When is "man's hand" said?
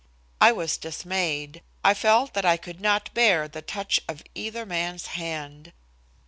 4.65-5.73